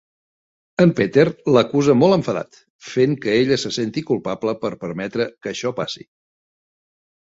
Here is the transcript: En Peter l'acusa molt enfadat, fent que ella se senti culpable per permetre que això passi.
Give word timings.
En 0.85 0.93
Peter 0.99 1.25
l'acusa 1.57 1.97
molt 1.99 2.17
enfadat, 2.17 2.59
fent 2.87 3.15
que 3.27 3.37
ella 3.45 3.61
se 3.67 3.75
senti 3.79 4.07
culpable 4.11 4.59
per 4.67 4.77
permetre 4.89 5.33
que 5.39 5.57
això 5.57 5.79
passi. 5.85 6.13